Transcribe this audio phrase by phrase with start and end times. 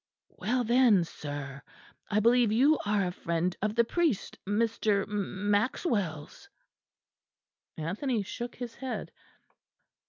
[0.31, 1.61] "Well then, sir;
[2.09, 5.03] I believe you are a friend of the priest Mr.
[5.03, 6.49] M Maxwell's."
[7.77, 9.11] Anthony shook his head.